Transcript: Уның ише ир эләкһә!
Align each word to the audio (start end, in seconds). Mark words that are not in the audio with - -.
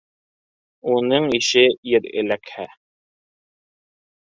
Уның 0.93 1.27
ише 1.39 1.65
ир 1.91 2.09
эләкһә! 2.23 2.67